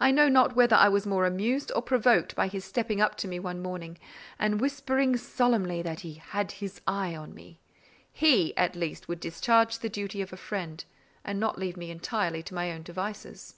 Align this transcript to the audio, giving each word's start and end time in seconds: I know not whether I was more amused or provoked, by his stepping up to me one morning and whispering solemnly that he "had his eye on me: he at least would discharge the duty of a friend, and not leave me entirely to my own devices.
I 0.00 0.10
know 0.10 0.28
not 0.28 0.56
whether 0.56 0.74
I 0.74 0.88
was 0.88 1.06
more 1.06 1.24
amused 1.24 1.70
or 1.76 1.82
provoked, 1.82 2.34
by 2.34 2.48
his 2.48 2.64
stepping 2.64 3.00
up 3.00 3.14
to 3.18 3.28
me 3.28 3.38
one 3.38 3.62
morning 3.62 3.96
and 4.40 4.60
whispering 4.60 5.16
solemnly 5.16 5.82
that 5.82 6.00
he 6.00 6.14
"had 6.14 6.50
his 6.50 6.80
eye 6.84 7.14
on 7.14 7.32
me: 7.32 7.60
he 8.12 8.56
at 8.56 8.74
least 8.74 9.06
would 9.06 9.20
discharge 9.20 9.78
the 9.78 9.88
duty 9.88 10.20
of 10.20 10.32
a 10.32 10.36
friend, 10.36 10.84
and 11.24 11.38
not 11.38 11.58
leave 11.60 11.76
me 11.76 11.92
entirely 11.92 12.42
to 12.42 12.54
my 12.54 12.72
own 12.72 12.82
devices. 12.82 13.54